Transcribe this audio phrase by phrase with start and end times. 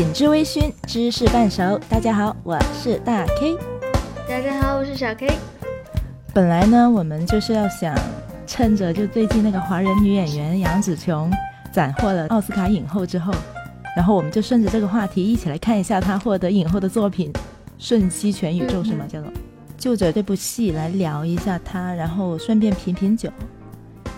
[0.00, 1.78] 品质微醺，知识半熟。
[1.86, 3.54] 大家好，我是大 K。
[4.26, 5.28] 大家好，我是小 K。
[6.32, 7.94] 本来呢，我们就是要想
[8.46, 11.30] 趁着就最近那个华人女演员杨紫琼
[11.70, 13.30] 斩获了奥斯卡影后之后，
[13.94, 17.30] 然后我们就顺着这个话题一起来看一下她获得影后的作品
[17.76, 19.04] 《瞬息全宇宙》是吗？
[19.06, 19.30] 叫做
[19.76, 23.30] 就着这部戏来聊一下她，然后顺便品品酒。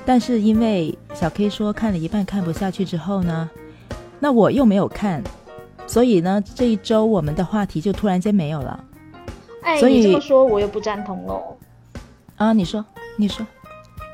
[0.07, 3.51] 但是因为小 K 说看了一半看不下去之后呢，
[4.21, 5.21] 那我又没有看，
[5.87, 8.85] 所以呢这一周我们的话题就突然间没有了。
[9.63, 11.57] 哎，所以你这么说我又不赞同喽。
[12.37, 12.85] 啊，你说，
[13.17, 13.47] 你说，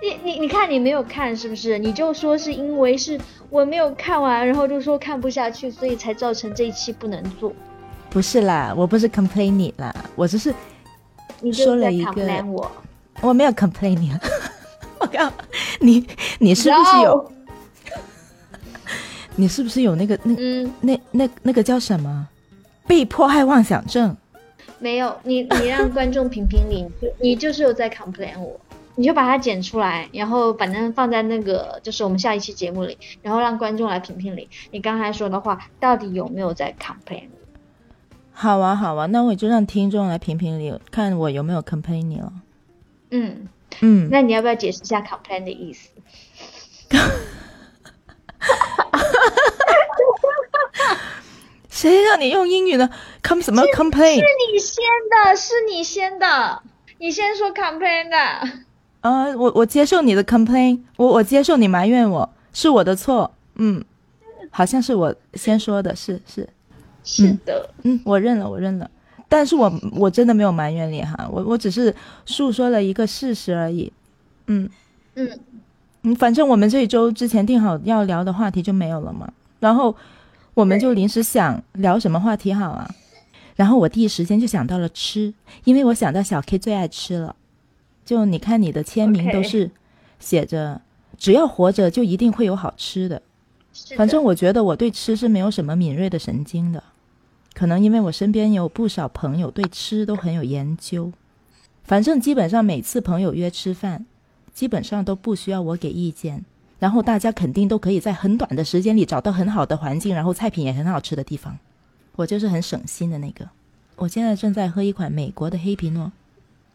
[0.03, 1.79] 你你你看你没有看是不是？
[1.79, 3.19] 你就说是因为是
[3.49, 7.53] 我没有看完，然后就说看不下去，所以才造成这一期不能做。
[8.11, 10.55] 不是啦，我不是 complain 你啦，我只是
[11.41, 12.71] 你说了一个我，
[13.23, 14.21] 我没有 complain 你了。
[15.01, 15.33] 我靠，
[15.81, 16.07] 你
[16.39, 17.33] 你是不是有？
[19.39, 22.29] 你是不是有那个那嗯，那那那个叫什么
[22.89, 24.17] 被迫害妄想症？
[24.81, 28.61] 没有，你你让观众评评理，你 就你就是有在 complain 我，
[28.97, 37.29] 你就把它剪出来，然后反正放在那个就是我们下一期节目里，然后让观众来评评理，你刚才说的话到底有没有在 complain？
[38.33, 42.33] 好啊好啊，那我就让听众来评评理，看我有没有 complain 你了。
[43.11, 43.49] 嗯，
[43.81, 45.91] 嗯，那你要不要解释一下 complain 的意思？
[51.71, 52.91] 谁让你用英语呢
[53.23, 56.63] ？com 什么 complain 是你先的，是你先的，
[56.99, 58.17] 你先说 complain 的。
[59.01, 59.27] 啊？
[59.37, 63.33] 我我接受你的 complain，我我接受你埋怨我是我的错。
[63.55, 63.85] 嗯，
[64.51, 66.49] 好像是我先说的，是是。
[67.05, 68.91] 是的，嗯，我认了，我认了。
[69.29, 71.95] 但是我我真的没有埋怨你哈，我我只是
[72.27, 73.93] 诉说了一个事实而已。
[74.47, 74.69] 嗯
[75.15, 75.39] 嗯
[76.09, 79.95] 嗯，反正我们这一周之前定好要聊的话题就没有了嘛，然后
[80.55, 82.91] 我们就临时想聊什么话题好啊，
[83.57, 87.37] 然后我第一时间就想到了吃，因为我想到小 K 最爱吃了。
[88.05, 89.71] 就你看你的签名都是
[90.19, 90.81] 写着
[91.19, 93.21] 只要活着就一定会有好吃的。
[93.97, 96.83] 反正我觉得我对吃是没有什么敏锐的神经的，
[97.53, 101.13] 可能因为我身边有不少朋友对吃都很有研究。
[101.85, 104.07] 反正基本上每次朋友约吃饭，
[104.59, 106.45] 基本上都不需要我给意见，
[106.81, 111.57] 然后大家肯定都可以在很短的时间里找到很好的环境，然后菜品也很好吃的地方。
[112.17, 113.49] 我就是很省心的那个。
[113.95, 116.11] 我现在正在喝一款美国的黑皮诺，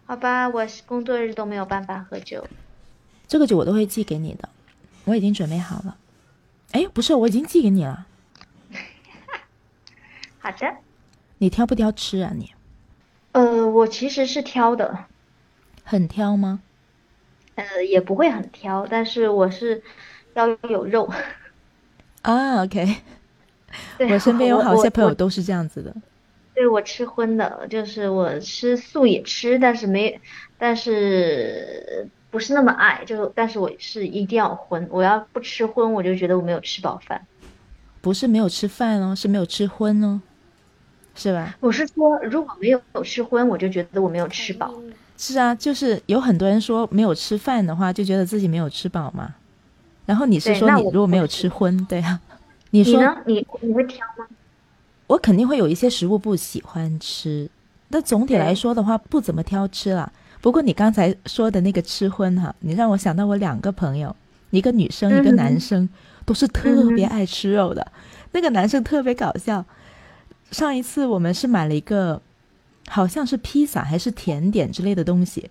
[0.05, 2.47] 好吧，我工作日都没有办法喝酒。
[3.27, 4.47] 这个酒我都会寄给你的，
[5.03, 5.97] 我已经准备好了。
[6.71, 8.07] 哎，不是，我已经寄给你了。
[10.39, 10.73] 好的，
[11.39, 12.53] 你挑不挑吃啊你？
[13.33, 15.03] 呃，我其实是挑的，
[15.83, 16.61] 很挑吗？
[17.55, 19.81] 呃，也不会很挑，但是我是
[20.33, 21.09] 要有肉。
[22.23, 22.95] 啊，OK，
[24.09, 25.93] 我身边有好些朋友都是这样子的。
[26.55, 30.21] 对我吃荤的，就是我吃素也吃，但是没，
[30.57, 37.25] 但是不是那么爱，就但是我是一定要荤，我要不吃荤，我就觉得我没有吃饱饭。
[38.01, 40.21] 不是没有吃饭哦，是没有吃荤哦，
[41.15, 41.55] 是吧？
[41.59, 44.73] 我是说，如果没有吃荤，我就觉得我没有吃饱。
[45.17, 49.35] 是啊，就是有很多人说没有吃饭的话，就觉得自己没有吃饱嘛。
[50.05, 52.19] 然后你是说你如果没有吃荤，对啊？
[52.71, 53.35] 你说你？
[53.35, 54.25] 你你会挑吗？
[55.07, 57.49] 我肯定会有一些食物不喜欢吃，
[57.89, 60.11] 但总体来说的话，不怎么挑吃啦。
[60.41, 64.13] 不过你刚才说的那个吃荤哈，你让我想到我两个朋友，
[64.49, 65.87] 一个女生，一个嗯男生，
[66.25, 67.85] 都是特别爱吃肉的。
[68.31, 69.63] 那个男生特别搞笑，
[70.51, 72.21] 上一次我们是买了一个，
[72.93, 75.49] 好像是披萨还是甜点之类的东西。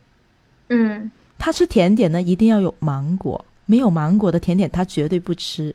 [0.69, 1.11] 嗯，
[1.41, 5.75] 他吃甜点呢，一定要有芒果，没有芒果的甜点他绝对不吃。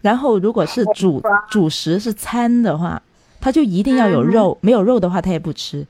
[0.00, 1.20] 然后如果是主
[1.50, 3.02] 主食是餐的话，
[3.40, 5.84] 他就一定要有肉，没有肉的话他也不吃。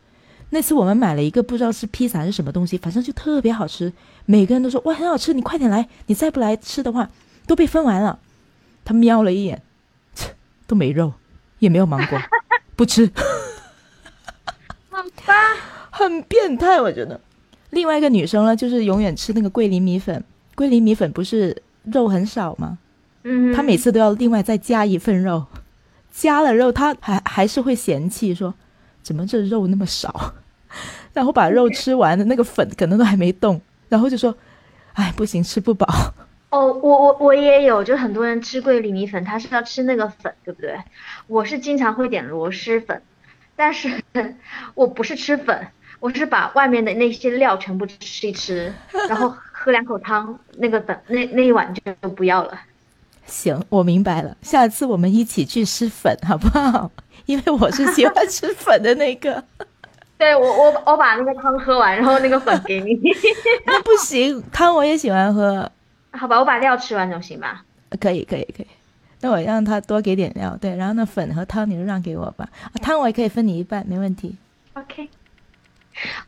[0.49, 3.93] 那次我们买了一个不知道是披萨还是什么东西，反正就特别好吃，
[4.25, 7.11] 每个人都说哇很好吃，你快点来，你再不来吃的话
[7.47, 8.19] 都被分完了。
[8.83, 9.61] 他瞄了一眼，
[10.15, 10.31] 切
[10.67, 11.13] 都没肉，
[11.59, 12.19] 也没有芒果，
[12.75, 13.11] 不吃。
[15.91, 17.21] 很变态，我觉得。
[17.71, 20.23] 另外一个女生呢，就是永远吃那个桂林米粉，
[20.55, 22.79] 桂林米粉不是肉很少吗？
[23.25, 25.47] 嗯，她每次都要另外再加一份肉，
[26.11, 28.53] 加了肉，她还还是会嫌弃说，
[29.03, 30.35] 怎么这肉那么少？
[31.13, 34.35] 然后把肉吃完的那个粉可能都还没动，然后就说，
[34.95, 35.87] 哎，不行，吃不饱。
[36.51, 40.79] 哦，我我我也有，就很多人吃桂林米粉，他是要吃那个粉，对不对？
[41.27, 43.01] 我是经常会点螺蛳粉，
[43.57, 44.03] 但是
[44.75, 45.67] 我不是吃粉，
[46.01, 48.73] 我是把外面的那些料全部吃一吃，
[49.09, 52.59] 然后喝两口汤，那个粉那那一碗就就不要了。
[53.27, 56.91] 行，我明白了，下次我们一起去吃粉好不好？
[57.27, 59.43] 因为我是喜欢吃粉的那个。
[60.19, 62.99] 对我我我把那个汤喝完，然后那个粉给你。
[63.67, 65.71] 那不行，汤我也喜欢喝。
[66.13, 67.65] 好吧，我把料吃完总行吧？
[68.01, 68.67] 可以可以可以。
[69.23, 72.47] 那我让他多给点料，对，然后那粉和汤你就让给我吧。
[72.65, 74.37] 啊，汤我也可以分你一半，没问题。
[74.75, 75.09] OK。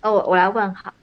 [0.00, 0.94] 呃，我我来问哈，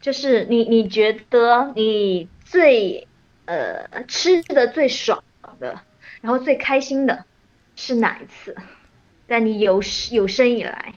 [0.00, 3.06] 就是你你觉得你最
[3.46, 5.22] 呃吃的最爽
[5.58, 5.80] 的，
[6.20, 7.24] 然后最开心的
[7.74, 8.54] 是哪一次？
[9.26, 10.92] 在你有有生以来？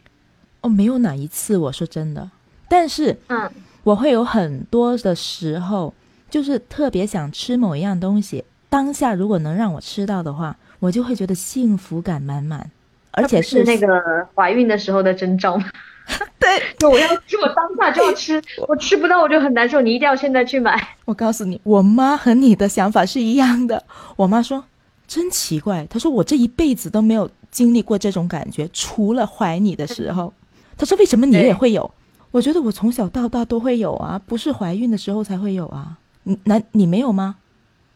[0.62, 2.30] 哦，没有哪一次，我说真的。
[2.68, 3.50] 但是，嗯，
[3.84, 5.94] 我会有很多的时候，
[6.30, 8.44] 就是特别想吃某一样东西。
[8.74, 12.72] 当下如果能让我吃到的话，我就会觉得幸福感满满，
[13.12, 13.88] 而且是那个
[14.34, 15.62] 怀孕的时候的征兆。
[16.42, 16.50] 对，
[16.90, 19.80] 我要吃，我当下就要吃， 我吃不到我就很难受。
[19.80, 20.76] 你一定要现在去买。
[21.06, 23.84] 我告诉你，我妈和你的想法是一样的。
[24.16, 24.64] 我妈说，
[25.06, 30.34] 真奇怪，她说我这一辈子都没有经历过这种感觉，除了怀你的时候。
[30.76, 31.94] 她说为什么你也会有？
[32.32, 35.96] 我觉得我从小到大都会有啊，不是怀孕的时候才会有啊。
[36.24, 37.36] 你那你没有吗？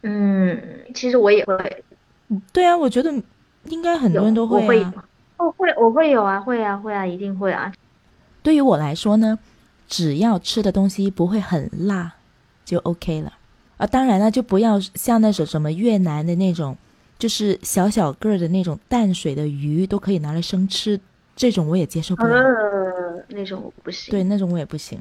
[0.04, 0.62] 嗯，
[0.94, 1.84] 其实我也会。
[2.52, 3.12] 对啊，我觉得
[3.66, 4.94] 应该很多人都会啊。
[5.38, 7.74] 我，会，我会有啊，会啊，会啊，一定会啊。
[8.42, 9.38] 对于我来说呢，
[9.88, 12.16] 只要吃的东西不会很辣，
[12.66, 13.34] 就 OK 了。
[13.78, 16.76] 啊，当然了，就不要像那种什么越南的那种，
[17.20, 21.00] 就是小小个的那种淡水的鱼都可以拿来生吃，
[21.36, 22.36] 这种我也接受不了。
[23.30, 24.12] 那种我不行。
[24.12, 25.00] 对，那种我也不行。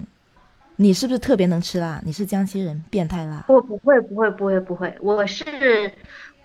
[0.76, 2.00] 你是不是特别能吃辣？
[2.05, 3.44] 你是江西人，变态辣？
[3.49, 4.94] 我不会，不会，不会，不会。
[5.00, 5.44] 我是，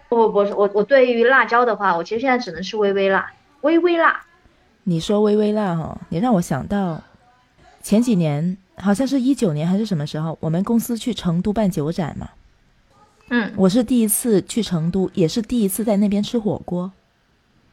[0.08, 3.32] 不不不，我我对于辣椒的话，我其实现在只能吃微微辣，
[3.62, 4.22] 微微辣。
[4.84, 7.02] 你说微微辣哈，你让我想到
[7.84, 12.30] 前几年，好像是一九年还是什么时候，我们公司去成都办酒展嘛。
[13.30, 16.92] 嗯，我是第一次去成都，也是第一次在那边吃火锅。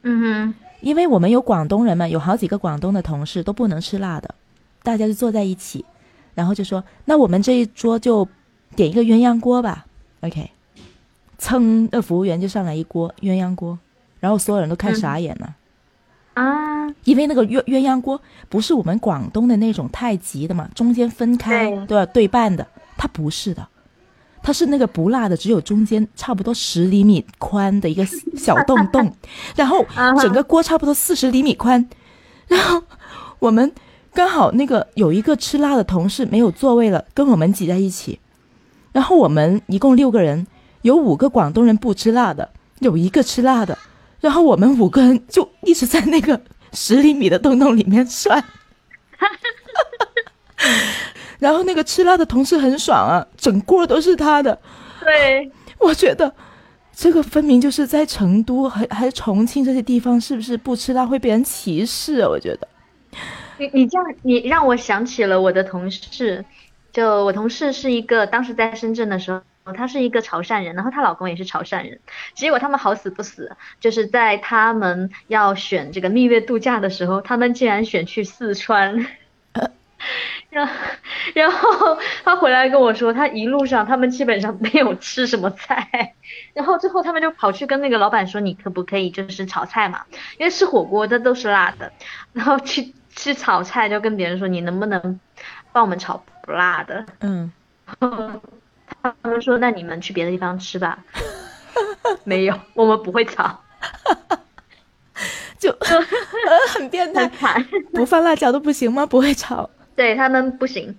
[0.03, 4.35] 嗯哼，因为我们有广东人嘛，有好几个广东的同事都不能吃辣的，
[4.83, 5.85] 大家就坐在一起，
[6.39, 8.25] 然后就说：“那我们这一桌就
[8.77, 9.85] 点一个鸳鸯锅吧。
[10.21, 10.49] ”OK，
[11.37, 13.77] 噌，那服务员就上来一锅鸳鸯锅，
[14.21, 15.57] 然后所有人都看傻眼了。
[16.35, 22.65] 啊，因为那个鸳鸳鸯锅不是我们广东的那种太极的嘛，中间分开都要对半的，
[22.97, 23.67] 它不是的，
[24.41, 28.07] 它是那个不辣的，只有中间差不多十厘米宽的一个
[28.37, 29.13] 小洞洞，
[29.57, 29.85] 然后
[30.21, 31.89] 整个锅差不多四十厘米宽，
[32.47, 32.81] 然后
[33.41, 33.73] 我们
[34.13, 38.19] 刚好那个有一个吃辣的同事没有座位了，跟我们挤在一起，
[38.93, 40.47] 然后我们一共六个人，
[40.83, 42.51] 有五个广东人不吃辣的，
[42.81, 43.79] 有一个吃辣的。
[44.21, 46.41] 然后我们五个人就一直在那个
[46.73, 48.43] 十厘米的洞洞里面涮，
[51.39, 54.59] 然后那个吃辣的同事很爽啊，整锅都是他的。
[55.01, 56.35] 对，我觉得
[56.93, 62.29] 这个分明就是在成都还还重庆这些地方，是不是不吃辣会被人歧视啊？
[62.29, 62.67] 我觉得，
[63.59, 66.45] 你你这样你让我想起了我的同事，
[66.93, 69.43] 就我同事是一个当时在深圳的时候。
[69.77, 72.01] 她是一个潮汕人，然后她老公也是潮汕人，
[72.33, 79.07] 结果他们好死不死，就是在他们要选这个蜜月度假的时候，他们竟然选去四川，
[80.49, 80.67] 然
[81.35, 86.15] 然后他回来跟我说，他一路上他们基本上没有吃什么菜，
[86.55, 90.07] 然后最后他们就跑去跟那个老板说，你可不可以就是炒菜嘛，
[90.39, 91.93] 因为吃火锅的都是辣的，
[92.33, 95.19] 然后去吃炒菜就跟别人说，你能不能
[95.73, 97.05] 帮我们炒不辣的？
[97.19, 97.51] 嗯。
[98.01, 100.99] 他们说：“那你们去别的地方吃吧。
[102.25, 103.61] ”没有，我们不会炒，
[105.59, 105.77] 就
[106.69, 107.29] 很变 态，
[107.93, 109.05] 不放辣椒都不行吗？
[109.05, 110.97] 不会炒， 对他们不行。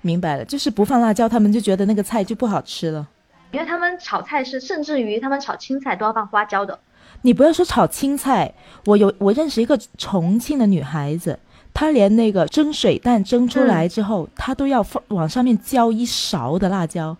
[0.00, 3.06] 明白了，就是不放辣椒，他们就觉得那个菜就不好吃了。
[3.52, 6.78] 因为他们炒菜是，甚至于他们炒青菜都要放花椒的。
[7.26, 8.52] 你不要说炒青菜，
[8.84, 11.38] 我有我认识一个重庆的女孩子。
[11.72, 17.16] 她连那个蒸水蛋蒸出来之后，她都要放往上面浇一勺的辣椒，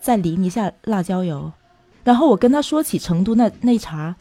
[0.00, 1.50] 再淋一下辣椒油。
[2.04, 4.14] 然后我跟她说起成都那那茬，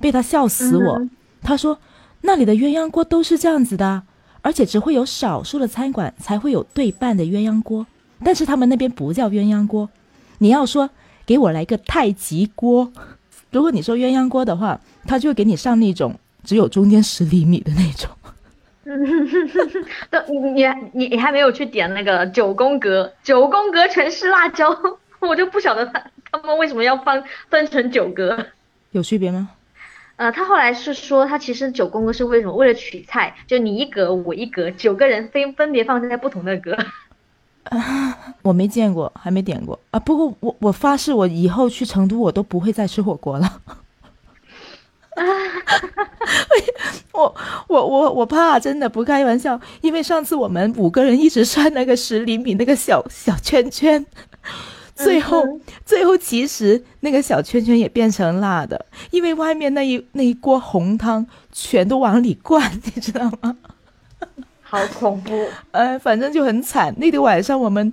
[0.00, 1.08] 被她笑死我。
[1.42, 1.78] 她说
[2.20, 4.04] 那里的鸳鸯锅都是这样子的，
[4.42, 7.84] 而且只会有少数的餐馆才会有对半的鸳鸯锅，
[8.22, 9.90] 但是他们那边不叫鸳鸯锅。
[10.38, 10.88] 你要说
[11.26, 12.92] 给我来个太极锅，
[13.50, 16.14] 如果你说鸳鸯锅的话，他就给你上那种
[16.44, 18.10] 只有中间十厘米的那种。
[20.10, 24.74] 都你你你你还没有去点那个九宫格，九宫格全是辣椒，
[25.20, 28.46] 我就不晓得他他们为什么要分分成九格，
[28.92, 29.50] 有区别吗？
[30.16, 32.54] 呃，他后来是说，他其实九宫格是为什么？
[32.54, 36.76] 为了取菜，就你一格我一格，九个人分分别放在不同的格。
[38.42, 40.00] 我没见过，还没点过啊。
[40.00, 43.60] 不过我我发誓，我以后去成都我都不会再吃火锅了。
[47.12, 47.34] 我
[47.66, 54.06] 我我我怕，真的不开玩笑，因为上次我们五个人一直涮那个十厘米那个小小圈圈，
[54.94, 55.44] 最后
[55.84, 63.56] 最后其实那个小圈圈也变成辣的，因为外面那一那一锅红汤全都往里灌，你知道吗？
[64.70, 65.48] 好恐怖！
[65.72, 66.94] 哎，反正就很惨。
[66.98, 67.92] 那天晚上我们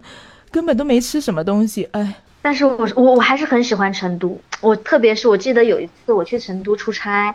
[0.51, 2.15] 根本都没吃什么东西，哎。
[2.41, 4.39] 但是我我我还是很喜欢成都。
[4.61, 7.33] 我特别是我记得有一次我去成都出差，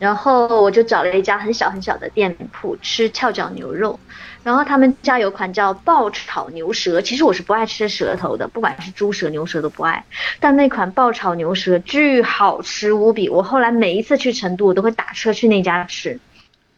[0.00, 4.00] 然后我就找了一家很小很小的店铺吃翘脚牛肉，
[4.42, 7.00] 然后他们家有款叫爆炒牛舌。
[7.00, 10.04] 其实我是不爱吃舌头的，不管是猪舌牛舌都不爱。
[10.40, 16.18] 但那款爆炒牛舌巨好吃无比，我后来每一次去成都我都会打车去那家吃。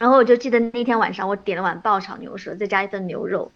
[0.05, 3.51] 然后我就记得那天晚上，我点了碗爆炒牛舌，再加一份牛肉，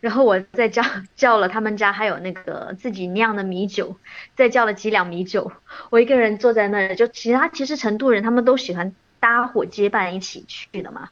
[0.00, 0.80] 然后我再叫
[1.16, 3.96] 叫了他们家还有那个自己酿的米酒，
[4.36, 5.50] 再叫了几两米酒。
[5.90, 11.08] 我一个人坐在那儿，就其他其实成都人他们都喜欢搭伙结伴一起去的嘛，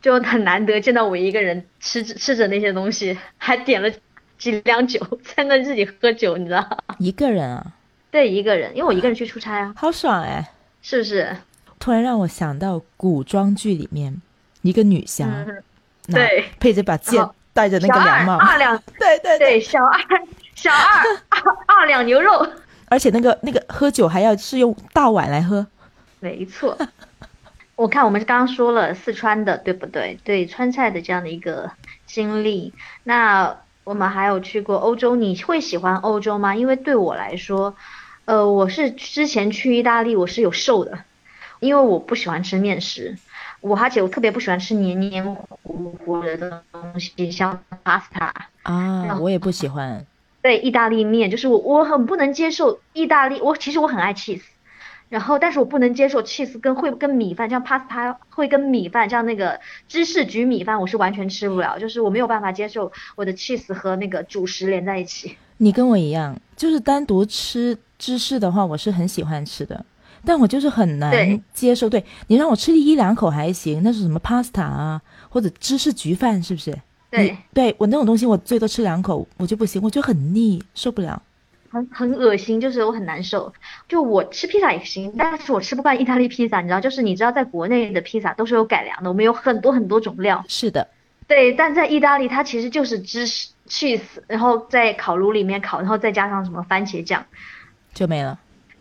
[0.00, 3.90] 就很难得见到我一个人吃着吃着那些东西，还点了
[4.38, 6.84] 几两酒，在那自己喝酒，你知道？
[7.00, 7.72] 一个人啊？
[8.12, 9.74] 对，一个人，因为我一个人去出差啊。
[9.76, 10.48] 好爽哎！
[10.80, 11.36] 是不是？
[11.80, 14.22] 突然让我想到古装剧里面。
[14.62, 15.26] 一个女侠，
[16.08, 20.00] 对，配着把剑，戴着那个凉帽，二两， 对对对，小二，
[20.54, 21.04] 小二，
[21.66, 22.46] 二两牛肉，
[22.88, 25.66] 而且那个那个喝酒还要是用大碗来喝，
[26.20, 26.76] 没错。
[27.76, 30.18] 我看我们刚刚说了四川的，对不对？
[30.24, 31.70] 对川菜的这样的一个
[32.06, 32.72] 经历，
[33.04, 36.56] 那我们还有去过欧洲，你会喜欢欧洲吗？
[36.56, 37.76] 因为对我来说，
[38.24, 40.98] 呃，我是之前去意大利，我是有瘦的，
[41.60, 43.16] 因为我不喜欢吃面食。
[43.60, 45.24] 我而且我特别不喜欢吃黏黏
[45.62, 48.30] 糊糊的东西，像 pasta
[48.62, 50.04] 啊，我也不喜欢。
[50.40, 54.42] 对，意大利面就是我我很不能接受意大利，我其实我很爱 cheese，
[55.08, 65.36] 然后但是我不能接受 cheese 跟会跟米饭，像 pasta 会跟米饭，像那个芝士焗米饭，我是完全吃不了，就是我没有办法接受我的 cheese 和那个主食连在一起。
[65.56, 69.84] 你跟我一样，就是单独吃芝士的话，我是很喜欢吃的。
[70.24, 76.76] 但我就是很难接受，对你让我吃一两口还行，那是什么 pasta 啊，或者芝士焗饭，是不是？
[77.10, 81.22] 对，对我那种东西，我最多吃两口，我就不行，我就很腻，受不了，
[81.70, 83.50] 很很恶心，就是我很难受。
[83.88, 90.44] 就我吃披萨也行，但是我吃不惯意大利披萨，你知道，就是你知道，在国内的披萨都是有改良的，我们有很多很多种料。
[90.48, 90.86] 是的，
[91.26, 97.24] 对，但在意大利它其实就是芝士 cheese，然后在烤炉里面烤，然后再加上什么番茄酱，
[97.94, 98.38] 就没了。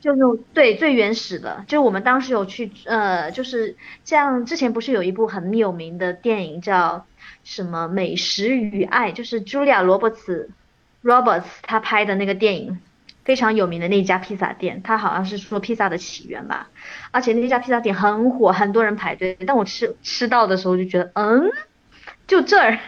[0.07, 7.05] 就那种对最原始的，就我们当时有去呃，就是像之前不是有一部很有名的电影叫
[7.43, 10.49] 什么《美食与爱》，就是茱莉亚·罗伯茨
[11.03, 12.79] （Roberts） 他拍的那个电影，
[13.25, 16.69] 非常有名的那家披萨店，他好像是说披萨的起源吧。
[17.11, 19.37] 而且那家披萨店很火，很多人排队。
[19.45, 21.51] 但我吃吃到的时候就觉得，嗯，
[22.27, 22.79] 就这儿，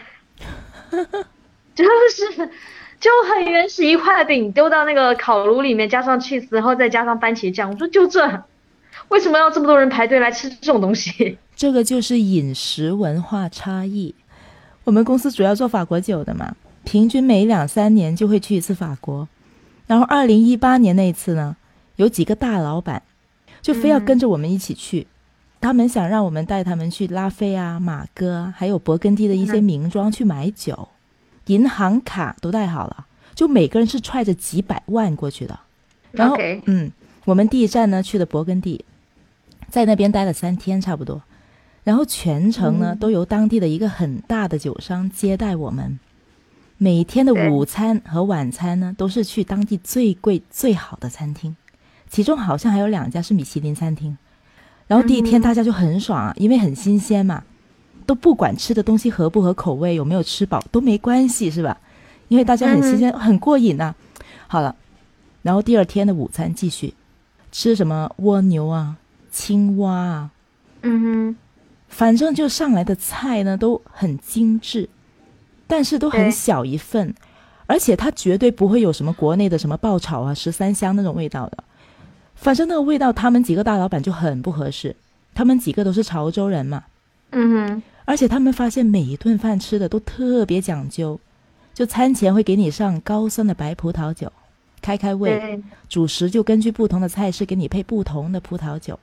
[1.74, 2.50] 就是。
[3.00, 7.70] 就很原始一块饼丢到那个烤炉里面，加上 cheese，然后再加上番茄酱。
[7.70, 8.44] 我说就这，
[9.08, 11.38] 为什么要这么多人排队来吃这种东西？
[11.56, 14.14] 这个就是饮食文化差异。
[14.84, 16.54] 我们公司主要做法国酒的嘛，
[16.84, 19.26] 平均每两三年就会去一次法国。
[19.86, 21.56] 然后二零一八年那一次呢，
[21.96, 23.02] 有几个大老板
[23.62, 25.06] 就非要跟着我们一起去，
[25.60, 30.88] 他们想让我们带他们去拉菲啊、马哥，还有勃艮第的一些名庄去买酒。
[31.50, 35.58] 银行卡都带好了，就每个人是揣着几百万过去的。
[36.12, 36.92] 然后，嗯，
[37.24, 38.84] 我们第一站呢去的勃艮第，
[39.68, 41.20] 在那边待了三天差不多。
[41.82, 45.98] 然后全程呢都由当地的一个很大的酒商接待我们，
[46.76, 51.56] 每天的午餐和晚餐呢都是去当地最贵最好的餐厅，
[52.08, 54.16] 其中好像还有两家是米其林餐厅。
[54.86, 57.42] 然后第一天大家就很爽啊，因为很新鲜嘛。
[58.10, 61.78] 都不管吃的东西合不合口味，有没有吃饱都没关系，是吧？
[62.26, 63.94] 因为大家很新鲜，很过瘾呐。
[64.48, 64.74] 好了，
[65.42, 66.92] 然后第二天的午餐继续
[67.52, 68.96] 吃什么蜗牛啊、
[69.30, 70.30] 青蛙啊，
[70.82, 71.36] 嗯哼，
[71.88, 74.88] 反正就上来的菜呢都很精致，
[75.68, 77.14] 但是都很小一份，
[77.66, 81.62] 而且它绝对不会有什么国内的什么爆炒啊、十三香那种味道的。
[82.34, 84.96] 反正那个味道，他们几个大老板就很不合适。
[85.32, 86.82] 他们几个都是潮州人嘛，
[87.30, 87.82] 嗯哼。
[88.10, 91.20] 而且他们发现每一顿饭吃的都特别讲究，
[91.72, 94.32] 就餐前会给你上高酸的白葡萄酒，
[94.82, 98.98] 开开胃；主食就根据不同的菜式给你配不同的葡萄酒。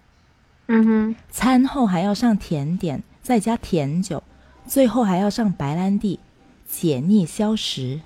[0.68, 1.16] 嗯哼。
[1.32, 4.22] 餐后还要上甜点，再加甜酒，
[4.66, 6.20] 最后还要上白兰地，
[6.68, 8.02] 解腻消食。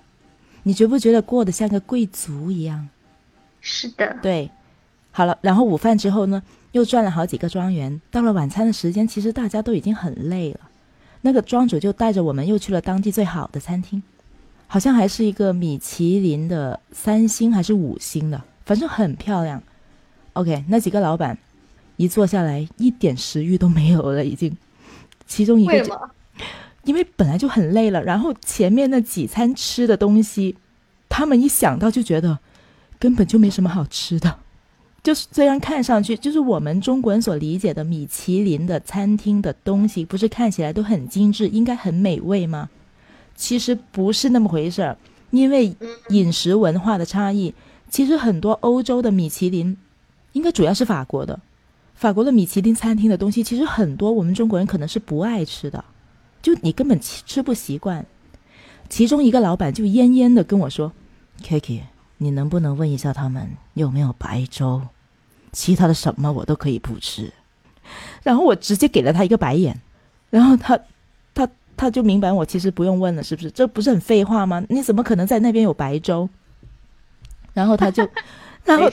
[0.61, 2.89] 你觉不觉得过得像个贵族一样？
[3.59, 4.51] 是的，对，
[5.09, 6.43] 好了，然后午饭之后呢，
[6.73, 7.99] 又转了好几个庄园。
[8.11, 10.59] 到了晚餐的时间，其实大家都已经很累了。
[11.21, 14.01] 那个庄主就带着我们又去了当地最好的餐厅，
[14.67, 19.61] 好像还是一个米其林的三星还是五星的，反正很漂亮。
[20.33, 21.37] OK，那几个老板
[21.97, 24.55] 一坐下来，一点食欲都没有了，已经。
[25.27, 25.95] 其中一个就。
[26.83, 30.57] 因为本来就很累了，然后前面那几餐吃的东西，
[31.07, 32.39] 他们一想到就觉得
[32.97, 34.39] 根本就没什么好吃的。
[35.03, 42.69] 就是虽然看上去就是我们中国人所理解的米其林的餐厅的东西，不是看起来都很精致，应该很美味吗？
[43.35, 44.97] 其实不是那么回事儿。
[45.31, 45.75] 因为
[46.09, 47.53] 饮食文化的差异，
[47.89, 49.77] 其实很多欧洲的米其林，
[50.33, 51.39] 应该主要是法国的，
[51.95, 55.83] 法国的米其林餐厅的东西，其实很多我们中国人可能是不爱吃的。
[56.41, 58.05] 就你根本吃不习惯，
[58.89, 60.91] 其中一个老板就焉焉的跟我说
[61.41, 61.81] ：“Kiki，
[62.21, 64.81] 你能不能问一下他们有没有白粥？
[65.51, 67.33] 其他的什么我都可以不吃。”
[68.21, 69.81] 然后我直接给了他一个白眼，
[70.29, 70.79] 然后他
[71.33, 73.49] 他他就明白我其实不用问了，是不是？
[73.49, 74.63] 这不是很废话吗？
[74.69, 76.29] 你怎么可能在那边有白粥？
[77.53, 78.07] 然后他就，
[78.63, 78.87] 然后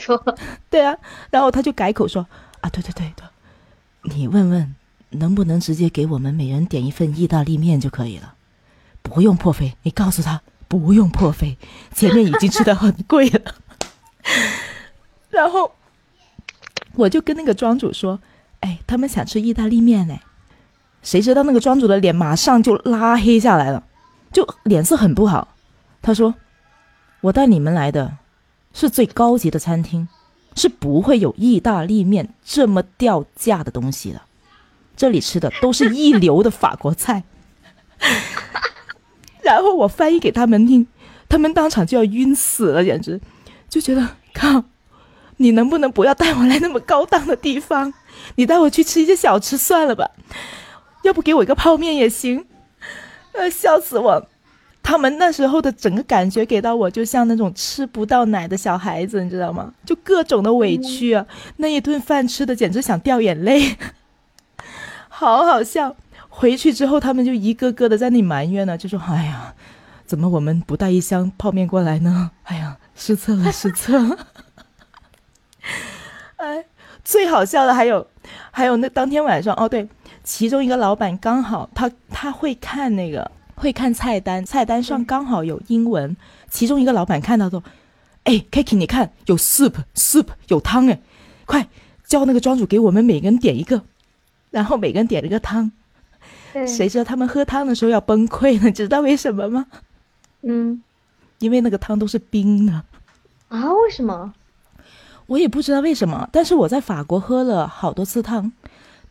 [0.70, 0.96] 对啊，
[1.30, 2.26] 然后他就改口说
[2.62, 4.74] ：“啊，对对对对，你问问。”
[5.10, 8.34] 能不能直接给我们每人点一份意大利面就可以了？
[9.02, 11.56] 不用破费，你告诉他不用破费，
[11.94, 13.54] 前面已经吃的很贵了。
[15.30, 15.72] 然后
[16.94, 18.20] 我就跟那个庄主说
[18.60, 20.18] ：“哎，他们想吃意大利面呢。”
[21.02, 23.84] 谁知道那个庄主的脸马上就拉黑下来了，
[24.32, 25.54] 就脸色很不好。
[26.02, 26.34] 他说
[27.22, 28.18] ：“我带你们来的
[28.74, 30.08] 是最高级的餐厅，
[30.54, 34.20] 是不会有意大利面这么掉价的东西的。”
[34.96, 37.22] 这里吃的都是一流的法国菜，
[39.42, 40.86] 然后我翻译给他们听，
[41.28, 43.20] 他们当场就要晕死了，简直
[43.68, 44.64] 就觉得靠，
[45.38, 47.92] 你能不能不要带我来那么高档的地方？
[48.36, 50.10] 你带我去吃一些小吃算了吧，
[51.02, 52.44] 要不给我一个泡面也行。
[53.32, 54.26] 呃，笑死我！
[54.82, 59.72] 他们那时候的整个感觉给到我，就像那种吃不到奶的小孩子，你知道吗？
[59.84, 61.24] 就各种的委屈啊，
[61.58, 63.76] 那一顿饭吃的简直想掉眼泪。
[65.08, 65.94] 好好笑！
[66.38, 69.52] 回去之后，他们就一个个的在那里埋怨呢，就说：“哎呀，
[70.06, 72.30] 怎么我们不带一箱泡面过来呢？
[72.44, 74.28] 哎呀，失策了， 失策！”了。
[76.36, 76.64] 哎，
[77.02, 78.06] 最好笑的还有，
[78.52, 79.88] 还有那当天晚上哦，对，
[80.22, 86.16] 其中一个老板刚好他他会看那个会看菜单，菜单上刚好有英文。
[86.48, 87.64] 其中一个老板看到说
[88.22, 91.00] ：“哎，Kiki，你看有 soup，soup 有汤哎，
[91.46, 91.66] 快
[92.06, 93.82] 叫那个庄主给我们每个人点一个。”
[94.50, 95.72] 然后每个人点了个汤，
[96.66, 98.70] 谁知道他们喝汤的时候要崩溃了？
[98.70, 99.66] 知道为什么吗？
[100.42, 100.82] 嗯，
[101.38, 102.72] 因为那个汤都是冰的。
[103.48, 103.72] 啊？
[103.72, 104.34] 为什么？
[105.26, 106.28] 我也不知道为什么。
[106.32, 108.52] 但是我在法国喝了好多次汤，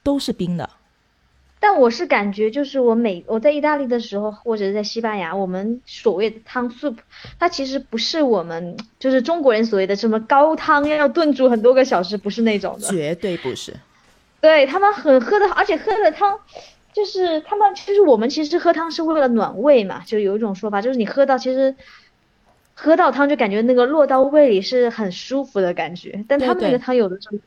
[0.04, 0.70] 都是冰的。
[1.60, 6.96] 但我是感觉，就是我每我在意大利的时候，或者是在西班牙，我们所谓的汤 soup，
[7.40, 12.88] 它其实不是我们就是中国人所谓的什么高汤要炖煮很多个小时，不是那种的。
[12.88, 13.76] 绝对不是。
[14.40, 16.40] 对他们很喝的，而且喝的汤，
[16.98, 21.76] 就是他们其实我们其实喝汤是为了暖胃嘛，就有一种说法，就是你喝到其实
[22.74, 27.38] 喝到汤就感觉那个落到胃里是很舒服的感觉，但他们那个汤有的时候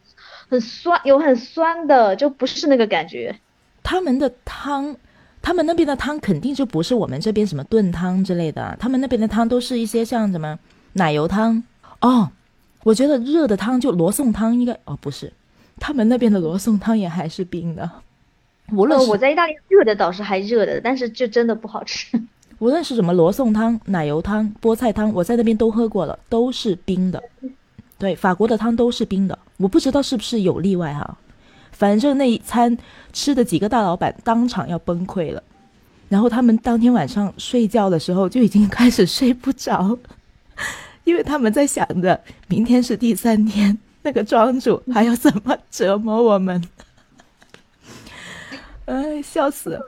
[0.49, 3.35] 很酸，有很酸的，就不是那个感觉。
[3.83, 4.95] 他们的汤，
[5.43, 10.57] 他们那边的汤肯定就不是我们这边什么炖汤之类的，他们那边的汤都是一些像什么
[10.93, 11.61] 奶油汤
[12.01, 12.31] 哦，
[12.85, 15.33] 我觉得热的汤就罗宋汤应该哦不是。
[15.81, 17.91] 他们那边的罗宋汤也还是冰的，
[18.73, 22.21] 无论我在意大利热的倒是还热的，但是就真的不好吃。
[22.59, 27.23] 无论是什么罗宋汤、奶油汤、菠菜汤，我在那边都喝过了，都是冰的。
[27.99, 31.17] 对，法国的汤都是冰的，我不知道是不是有例外哈。
[31.73, 32.77] 反正那一餐
[33.13, 35.43] 吃的几个大老板当场要崩溃了，
[36.09, 39.99] 然后他们当天晚上睡觉的时候就已经开始睡不着，
[41.05, 43.79] 因为他们在想着明天是第三天。
[44.03, 46.63] 那个庄主还要怎么折磨我们？
[48.91, 49.81] 哎，笑死！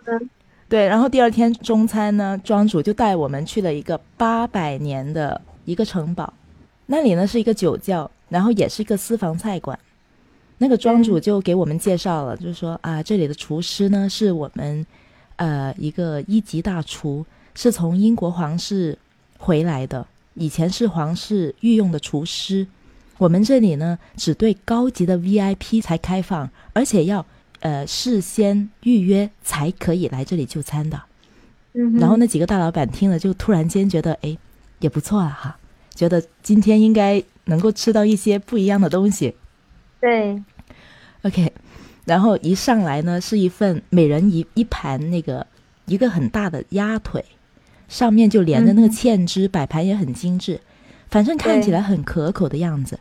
[0.69, 6.33] 对，然后第二天中餐呢，庄主就带我们去了一个八百年的一个城堡，
[6.87, 9.77] 那里呢是一个酒窖，然后也是一个私房菜馆。
[10.59, 14.87] 那个庄主就给我们介绍了，就是说啊，这里的厨师呢是我们
[15.35, 18.97] 呃一个一级大厨，是从英国皇室
[19.37, 22.65] 回来的，以前是皇室御用的厨师。
[23.19, 27.27] 我们这里呢，只对高级的 VIP 才开放，而且要
[27.63, 31.03] 呃事先预约才可以来这里就餐的。
[31.73, 34.37] 嗯，然后那几个大老板听了，就突然间觉得，哎，
[34.81, 35.57] 也不错了哈，
[35.95, 39.35] 觉得今天应该能够吃到一些不一样的东西。
[39.99, 40.43] 对
[41.23, 41.51] ，OK，
[42.05, 45.47] 然后一上来呢是一份每人一一盘那个
[45.87, 47.25] 一个很大的鸭腿，
[47.89, 50.61] 上面就连着那个芡汁，摆盘也很精致，
[51.09, 53.01] 反正看起来很可口的样子。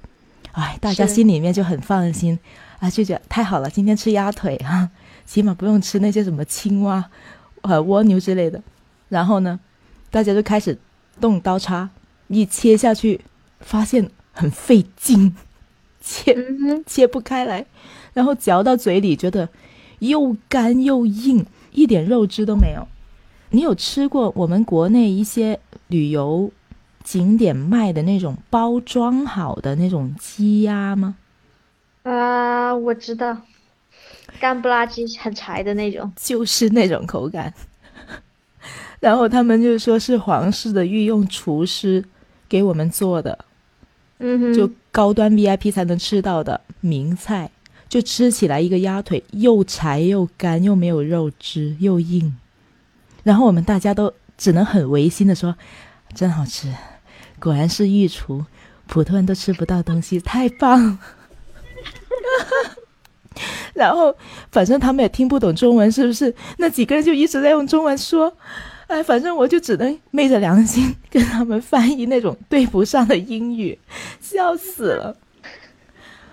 [0.54, 2.39] 哎，大家心里面就很放心
[2.82, 4.89] 啊，就觉得太好了，今天吃鸭腿哈，
[5.24, 7.10] 起码不用吃那些什么青蛙、
[7.62, 8.62] 呃蜗牛之类的。
[9.08, 9.60] 然后呢，
[10.10, 10.78] 大家就开始
[11.20, 11.91] 动刀叉，
[12.28, 13.22] 一切下去，
[13.60, 15.36] 发现很费劲，
[16.02, 16.36] 切
[16.88, 17.65] 切不开来，
[18.13, 19.48] 然后嚼到嘴里，觉得
[20.00, 22.88] 又干又硬，一点肉汁都没有。
[23.52, 26.52] 你有吃过我们国内一些旅游？
[27.04, 31.15] 景点卖的那种包装好的那种鸡鸭吗？
[32.04, 33.38] 啊，我知道，
[34.40, 37.54] 干不拉几、很柴的那种，就是那种口感。
[39.00, 42.04] 然后他们就说是皇室的御用厨师
[42.48, 43.46] 给我们做的，
[44.20, 47.50] 嗯哼，就高端 VIP 才能吃到的名菜，
[47.90, 52.36] 就吃起来一个鸭腿又柴又干又没有肉汁又硬，
[53.24, 55.56] 然后我们大家都只能很违心的说，
[56.14, 56.74] 真好吃。
[57.40, 58.46] 果然是御厨，
[58.88, 61.00] 普通人都吃不到东西，太棒！
[63.74, 64.16] 然后
[64.52, 66.34] 反正他们也听不懂中文，是不是？
[66.58, 68.32] 那几个人就一直在用中文说，
[68.88, 73.80] 哎，反正我就只能昧着良心跟他们翻译那种对不上的英语，
[74.20, 75.16] 笑死了。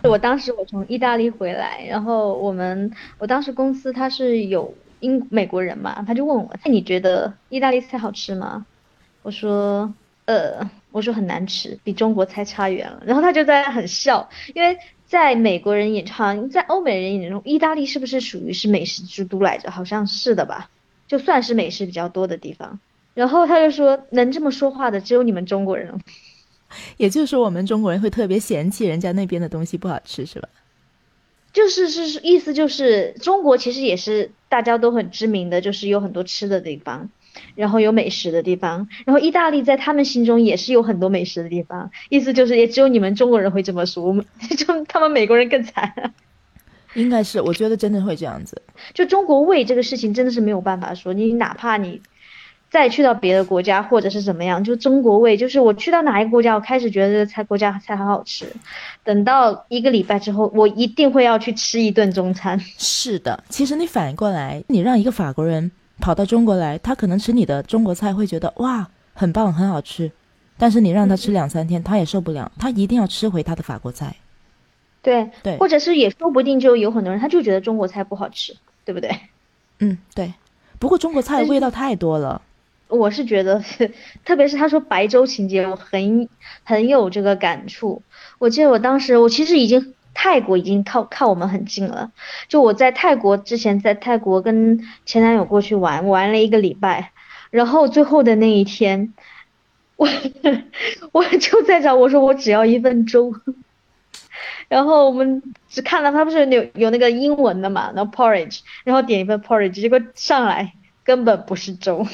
[0.02, 8.66] 我当时我从意大利回来，然后我们我当时公司他是有英美国人嘛，他就问我，那你觉得意大利菜好吃吗？
[9.22, 9.92] 我说，
[10.26, 10.68] 呃。
[10.90, 13.02] 我说很难吃，比中国菜差远了。
[13.04, 14.76] 然后他就在很笑，因为
[15.08, 19.70] 在美国人眼中，在欧美人眼中，意大利是不是属于是美食之都来着？
[19.70, 20.70] 好像是的吧，
[21.06, 22.78] 就算是美食比较多的地方。
[23.14, 25.98] 然后他就说，能这么说话的只有你们中国人了。
[26.98, 30.48] 也就是说，我们中国人会特别嫌弃人家那边的东西不好吃，是吧？
[31.54, 37.08] 就是是是，意思就是中国其实也是大家都很知名的，就是有很多吃的地方。
[37.54, 44.24] 然后有美食的地方，然后意大利在他们心中也是有很多美食的地方，意思就是也只有你们中国人会这么说，我们
[44.56, 46.12] 就他们美国人更惨。
[46.94, 48.60] 应该是，我觉得真的会这样子。
[48.94, 52.00] 就中国胃这个事情真的是没有办法说，你哪怕你
[52.70, 58.46] 再去到别的国家或者是怎么样，就中国胃就是我去到哪一个国家，我开始觉得这个菜国家菜好好吃，
[59.04, 62.58] 等到一个礼拜之后，我一定会要去吃一顿中餐。
[62.78, 65.70] 是的，其实你反过来，你让一个法国人。
[66.00, 70.10] 跑到中国来，他可能吃你的中国菜会觉得哇很棒很好吃，
[70.56, 74.16] 但是你让他吃两三天，他也受不了，他一定要吃回他的法国菜。
[75.02, 79.18] 对对，或者是也说不定就有很多人他就觉得中国菜不好吃，对不对？
[79.80, 80.34] 嗯，对。
[80.78, 82.42] 不过中国菜味道太多了，
[82.88, 83.62] 我是觉得，
[84.24, 86.28] 特别是他说白粥情节，我很
[86.64, 88.02] 很有这个感触。
[88.38, 89.94] 我记得我当时我其实已经。
[90.14, 92.10] 泰国已经靠靠我们很近了，
[92.48, 97.12] 就我在泰国之前，在泰国跟前男友过去玩，玩了一个礼拜，
[97.50, 99.12] 然后最后的那一天，
[99.96, 100.08] 我
[101.12, 103.32] 我就在找我说我只要一份粥，
[104.68, 110.72] 然后我们只看到他不是有有那个英文的嘛，然后 porridge，然后点一份 porridge，结果上来
[111.04, 112.06] 根本不是粥，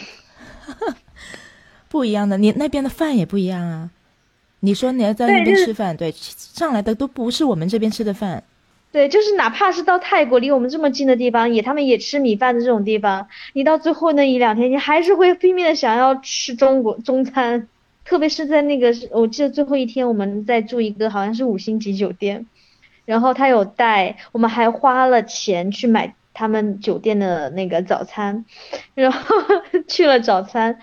[1.89, 3.91] 不一样的，你那边的饭也不一样啊。
[4.65, 8.43] 你说你要在那边吃饭，对，上来的都不是我们这边吃的饭，
[8.91, 17.69] 对，就是哪怕是到泰国离我们这么近的地方，也他们也吃米饭的这种地方，你到最后那一两天，你还是会拼命的想要吃中国中餐，
[18.07, 22.47] 特别是在那个，我记得最后一天我们在住一个好像是五星级酒店，
[23.05, 28.45] 然后他有带，我们还花了钱去买他们酒店的那个早餐，
[28.95, 29.37] 然后
[29.87, 30.79] 去了早餐。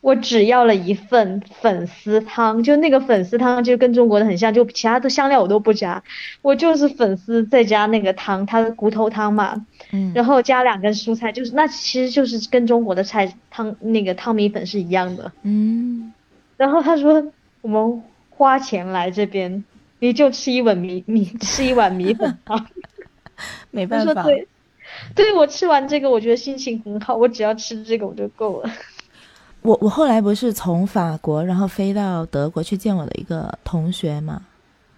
[0.00, 6.04] 我只要了一份粉丝汤，就那个粉丝汤就跟中国的很像，就其他的香料我都不加，
[6.42, 16.12] 我就是粉丝再加那个汤，它的骨头汤嘛，嗯，然后加两根蔬菜，就是那其实就是跟中国的菜汤那个汤米粉是一样的，嗯，
[16.56, 17.32] 然后他说
[17.62, 19.64] 我们花钱来这边，
[19.98, 22.66] 你就吃一碗米米吃一碗米粉汤，
[23.72, 24.46] 没办法，对，
[25.16, 28.70] 对我吃完这个我觉得心情很好，我只要吃这个我就够了。
[29.66, 34.40] 我我后来不是从法国，然后飞到德国去见我的一个同学嘛，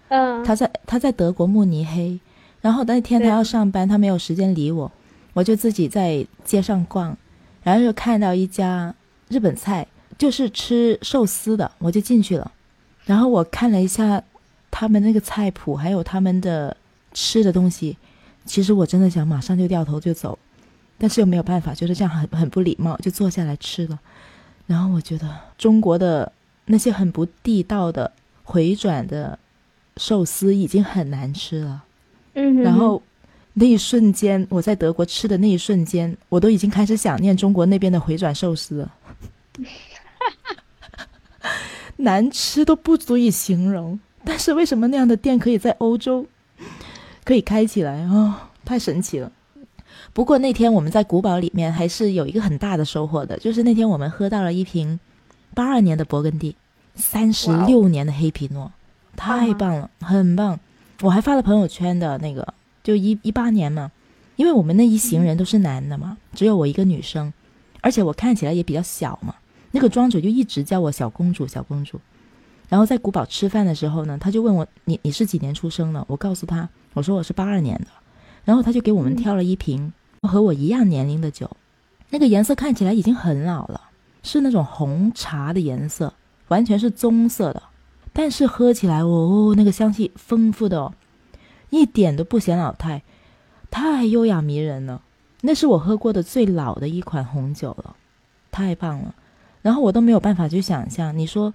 [0.09, 2.19] 嗯，他在他在德国慕尼黑，
[2.61, 4.91] 然后那天他要上班，他没有时间理我，
[5.33, 7.17] 我就自己在街上逛，
[7.63, 8.93] 然后就看到一家
[9.27, 9.87] 日本菜，
[10.19, 12.51] 就是吃寿司的，我就进去了，
[13.05, 14.21] 然后我看了一下
[14.69, 16.77] 他们那个菜谱，还有他们的
[17.11, 17.97] 吃的东西，
[18.45, 20.37] 其实我真的想马上就掉头就走，
[20.99, 23.97] 但是又没有办法，就是这样很很不礼貌，就坐下来吃了。
[24.69, 25.27] 然后我觉得
[25.57, 26.31] 中国的
[26.65, 28.11] 那些很不地道的
[28.43, 29.39] 回转的
[29.97, 31.83] 寿司已经很难吃了。
[32.35, 33.01] 嗯哼，然后
[33.53, 38.93] 那一瞬间，我在德国吃的那一瞬间，我都已经开始想念中国那边的回转寿司了。
[41.97, 46.27] 难吃都不足以形容，但是为什么那样的店可以在欧洲
[47.25, 48.35] 可以开起来啊、哦？
[48.63, 49.31] 太神奇了！
[50.13, 54.99] 不过那天我们在古堡里面还是有一个很大的收获的，就是那天我们喝到了一瓶
[55.53, 56.55] 八二年的勃艮第，
[56.95, 58.71] 三十六年的黑皮诺，
[59.15, 60.59] 太棒了，很棒！
[61.01, 63.91] 我还发了朋友圈的那个，就一一八年嘛，
[64.35, 67.31] 因为我们那一行人都是男的嘛，只有我一个女生，
[67.79, 69.35] 而且我看起来也比较小嘛，
[69.71, 71.99] 那个庄主就一直叫我小公主，小公主。
[72.67, 76.03] 然后在古堡吃饭的时候呢，他就问我你你是几年出生的？
[76.07, 77.87] 我告诉他我说我是八二年的，
[78.43, 79.91] 然后他就给我们挑了一瓶
[80.27, 81.49] 和我一样年龄的酒，
[82.09, 83.81] 那个颜色看起来已经很老了，
[84.23, 86.13] 是那种红茶的颜色，
[86.47, 87.63] 完全是棕色的，
[88.13, 90.93] 但是喝起来哦，那个香气丰富的哦，
[91.69, 93.03] 一点都不显老态，
[93.71, 95.01] 太优雅迷人了。
[95.41, 97.95] 那是我喝过的最老的一款红酒了，
[98.51, 99.15] 太棒了。
[99.61, 101.53] 然后我都没有办法去想象，你说。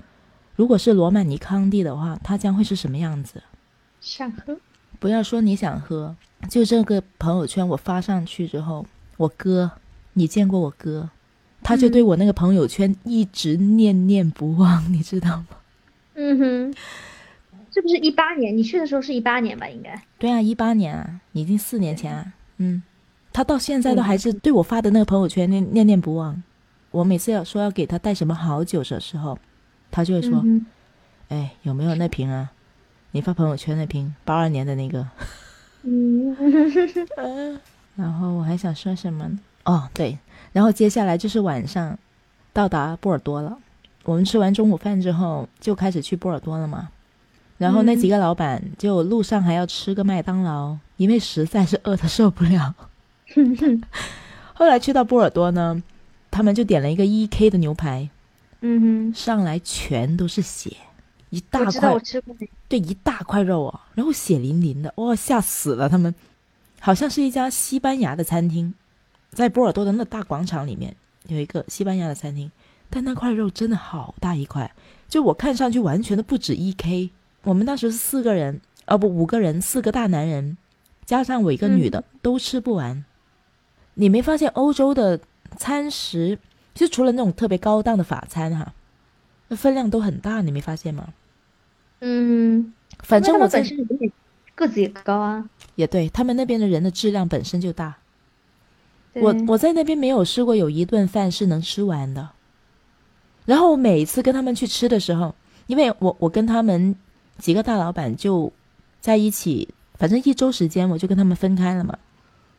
[0.56, 3.42] 如果是罗曼尼康帝的话，它将会是什么样子？
[4.00, 4.56] 想喝？
[5.04, 6.16] 不要说你想喝，
[6.48, 8.86] 就这个朋友圈我发上去之后，
[9.18, 9.70] 我哥，
[10.14, 11.10] 你见过我哥，
[11.62, 15.46] 他就对我那个朋友圈一直念念不忘，你知道吗？
[16.14, 16.74] 嗯哼，
[17.70, 18.56] 是不是一八年？
[18.56, 19.68] 你去的时候是一八年吧？
[19.68, 20.02] 应该。
[20.18, 22.32] 对啊，一八年啊，已经四年前啊。
[22.56, 22.82] 嗯，
[23.30, 26.42] 他到现在都还是对我发的那个朋友圈念念念不忘。
[26.92, 29.38] 我每次要说要给他带什么好酒的时候。
[29.90, 30.42] 他就会说
[31.28, 32.50] ：“哎，有没有那瓶啊？
[33.14, 35.06] 你发朋友圈那瓶八二年的那个。”
[35.86, 36.36] 嗯，
[37.94, 39.38] 然后我还想说什么呢？
[39.64, 40.18] 哦，对，
[40.52, 41.96] 然后接下来就是晚上
[42.52, 43.56] 到达波尔多了。
[44.02, 46.88] 我们吃完中午饭之后就开始去波尔多了嘛。
[47.56, 52.74] 然后那几个老板就路上还要吃个麦当劳，因为实在是饿的受不了。
[54.54, 55.80] 后来去到波尔多呢，
[56.32, 58.10] 他们就点了一个一 K 的牛排。
[58.60, 60.74] 嗯哼，上来全都是血，
[61.34, 61.94] 一大块，
[62.68, 66.14] 对，一大块肉啊，然后血淋淋的，哇，吓死了他们！
[66.80, 68.74] 好像是一家西班牙的餐厅，
[69.32, 70.94] 在波尔多的那大广场里面
[71.28, 72.50] 有一个西班牙的餐厅，
[72.88, 74.70] 但那块肉真的好大一块，
[75.08, 77.10] 就我看上去完全都不止一 K。
[77.42, 80.56] 我们当时是四个人，哦不，五个人，四个大男人，
[81.04, 83.04] 加上我一个女的，嗯、都吃不完。
[83.94, 85.20] 你没发现欧洲的
[85.56, 86.38] 餐食？
[86.74, 88.74] 就除了那种特别高档的法餐哈，
[89.48, 91.14] 那分量都很大，你没发现吗？
[92.06, 93.78] 嗯，反正我本身
[94.54, 95.48] 个子也高啊。
[95.74, 97.96] 也对他们那边的人的质量本身就大。
[99.14, 102.28] 我我在那边没有试过有一顿饭是能吃完的。
[103.46, 105.34] 然后我每一次跟他们去吃的时候，
[105.66, 106.94] 因为我我跟他们
[107.38, 108.52] 几个大老板就
[109.00, 111.96] 在一起，反正一周时间我就跟他们分开了嘛。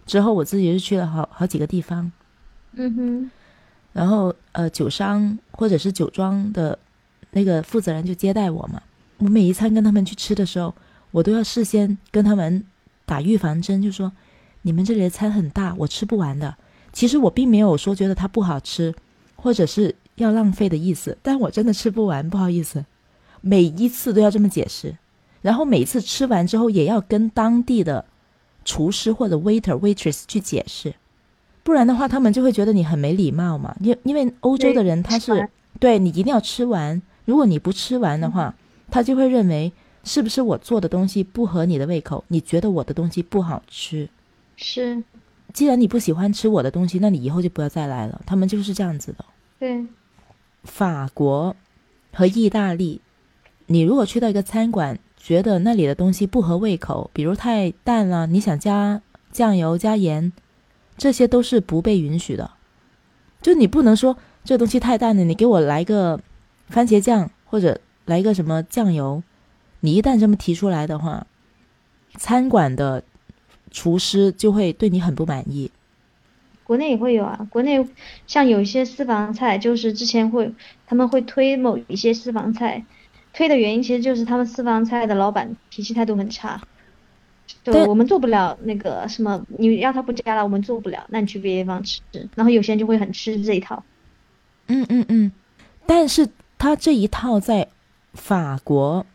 [0.08, 2.12] 之后我自己就去了好好几个地方。
[2.74, 3.32] 嗯哼。
[3.94, 6.78] 然后，呃，酒商或者是酒庄的
[7.32, 8.82] 那个负责人就接待我嘛。
[9.18, 10.74] 我每一餐跟他们去吃的时候，
[11.12, 12.64] 我都要事先跟他们
[13.06, 14.12] 打预防针，就说
[14.62, 16.56] 你们这里的餐很大，我吃不完的。
[16.92, 18.94] 其实我并没有说觉得它不好吃，
[19.36, 22.86] 或者是要浪费的意思，但我真的吃不完，不好意思。
[23.42, 24.98] 每一次都要这么解释，
[25.42, 28.06] 然后每次吃完之后也要跟当地的
[28.64, 30.96] 厨师或者 waiter waitress 去解释。
[31.64, 33.76] 不然的话，他们就会觉得你很没礼貌嘛。
[33.82, 35.50] 因因为欧洲的人他是
[35.80, 38.56] 对你一定要吃完，如果你不吃完的话，
[38.90, 39.72] 他就会认为
[40.04, 44.10] 是不是我做的东西不合你的胃口，你觉得我的东西不好吃。
[44.56, 45.04] 是，
[45.54, 48.22] 既然你不喜欢吃我的东西，那你以后就不要再来了。
[48.26, 49.26] 他们就是这样子的。
[49.60, 49.86] 对，
[50.64, 51.56] 法国
[52.14, 53.02] 和意大利，
[53.68, 60.32] 你如果去到一个餐馆，觉得那里的东西不合胃口，比如太淡了，你想加酱油、加盐。
[60.98, 62.52] 这些都是不被允许的，
[63.42, 66.22] 就你不能说这东西太淡了，你给我来个
[66.70, 69.22] 番茄酱或者来一个什么酱油，
[69.82, 71.26] 你一旦这么提出来的话，
[72.18, 73.04] 餐馆的
[73.72, 75.72] 厨师就会对你很不满意。
[76.64, 77.88] 国内也会有啊，国内
[78.26, 80.52] 像有一些私房菜，就是之前会
[80.88, 82.84] 他们会推某一些私房菜，
[83.34, 86.62] 推的原因其实就是他们私房菜的老板脾气态度很差。
[87.64, 92.02] 对，我们做不了那个什么，你要他不加了，我们做不了，那你去别的地方吃。
[92.34, 93.84] 然后有些人就会很吃这一套。
[94.68, 95.32] 嗯嗯嗯，
[95.86, 97.68] 但是他这一套在
[98.16, 99.06] 法国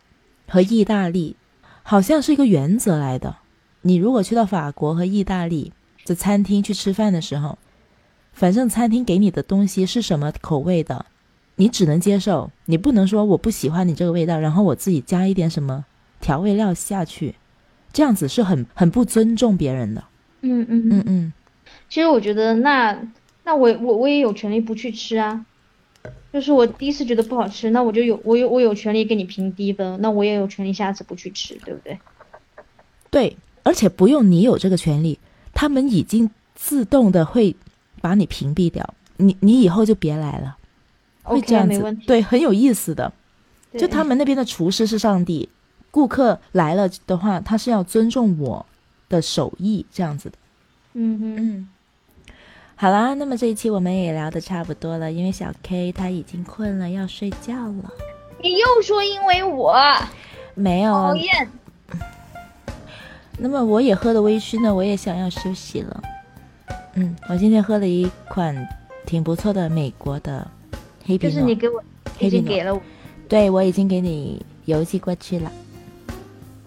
[0.46, 1.34] 和意大利
[1.82, 3.36] 好像是一个原则来的。
[3.82, 5.72] 你如果去到法国和意大利
[6.04, 7.58] 的餐厅去吃饭的时候，
[8.32, 11.06] 反正餐厅给你的东西是什么口味的，
[11.56, 15.84] 你只能接受，你不能说我不喜欢你这个味道，然后我自己加一点什么
[16.20, 17.34] 调味料下去，
[17.92, 20.04] 这样子是很很不尊重别人的。
[20.42, 21.32] 嗯嗯嗯嗯，
[21.88, 22.98] 其实我觉得那
[23.44, 25.44] 那我我我也有权利不去吃啊，
[26.32, 31.98] 就是我第一次觉得不好吃，那我就有我有我有权利给你评低分，那我也有权利下次不去吃，对不对？
[33.10, 35.18] 对，而且不用你有这个权利，
[35.52, 37.56] 他们已经自动的会
[38.00, 40.56] 把你屏蔽掉，你你以后就别来了，
[41.22, 41.92] 会这样子。
[42.06, 43.12] 对，很有意思的。
[43.78, 45.48] 就他们那边的厨师是上帝，
[45.90, 48.66] 顾客来了的话，他是要尊重我
[49.08, 50.36] 的手艺这样子的。
[50.94, 51.68] 嗯哼，嗯，
[52.80, 57.92] 好啦，那么这一期我们也聊的差不多了，因为小 K 他已经困了，要睡觉了。
[58.42, 59.76] 你又说因为我
[60.54, 61.50] 没有，讨厌，
[63.36, 66.02] 那么我也喝了微醺呢，我也想要休息了。
[66.94, 68.56] 嗯，我今天喝了一款
[69.04, 70.50] 挺不错的美国的
[71.04, 71.82] 黑皮诺，就是你给我
[72.18, 72.80] 已黑皮诺经给了我。
[73.28, 75.52] 对我已经给你邮寄过去了。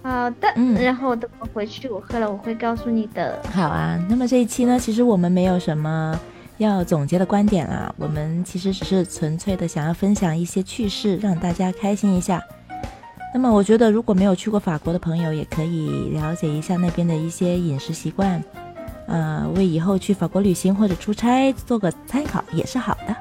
[0.03, 3.41] 好的，嗯然后等我回去我喝了，我会告诉你的。
[3.53, 6.19] 好啊，那么这一期呢，其实我们没有什么
[6.57, 12.43] 要总结的观点啊，我们其实只是纯粹的想要分享一些趣事，让大家开心一下。
[13.33, 18.43] 那么我觉得，如果没有去过法国的朋友，也可以了解一下那边的一些饮食习惯，
[19.07, 23.15] 呃，为以后去法国旅行或者出差做个参考也是好的。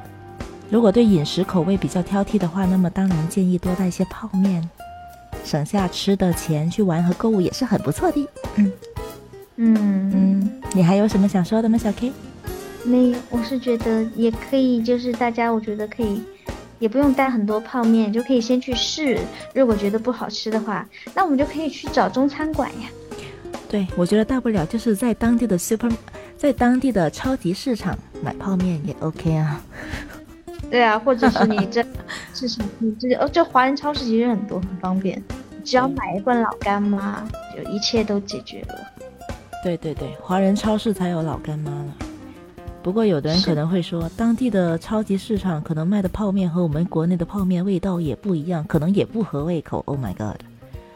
[0.68, 4.68] 如果对饮食口味比较挑剔的话，那么当然建议多带一些泡面，
[5.44, 8.28] 省下吃的钱去玩和购物也是很不错的。
[8.56, 8.72] 嗯
[9.56, 12.12] 嗯嗯，你还有什么想说的吗，小 K？
[12.84, 16.22] 没有，我是觉得也可以，就是大家我觉得可以，
[16.78, 19.20] 也不用带很多泡面，就可以先去试。
[19.54, 22.88] 如果觉得不好吃的话，那我们就可以去找中餐馆呀。
[23.68, 25.90] 对，我觉得大不了就是在当地的 super，
[26.36, 29.62] 在当地的超级市场买泡面也 OK 啊。
[30.72, 31.84] 对啊，或者是你这
[32.32, 35.22] 至少，你这哦，这华人超市其实很多，很方便，
[35.62, 37.22] 只要买一罐老干妈，
[37.54, 38.74] 就一切都解决了。
[39.62, 41.92] 对对对，华人超市才有老干妈呢。
[42.82, 49.82] 不过有的人可能会说，当地的超级市场可能卖的泡面和我们国内的泡面味道也不一样，可能也不合胃口。
[49.84, 50.40] Oh my god！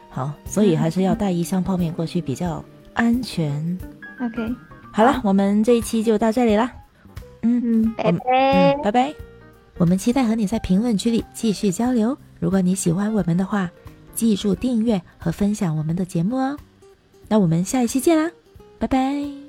[0.09, 3.77] 好，所以还是要带一箱泡面过去比较安全。
[4.19, 4.55] OK，
[4.91, 6.73] 好了，我们这一期就到这里啦。
[7.43, 8.19] 嗯嗯，拜拜。
[8.25, 9.13] 嗯，拜拜。
[9.77, 12.17] 我们期待和你在评论区里继续交流。
[12.39, 13.69] 如果你喜欢我们的话，
[14.15, 16.57] 记住订阅和分享我们的节目哦。
[17.27, 18.31] 那我们下一期见啦，
[18.79, 19.46] 拜拜。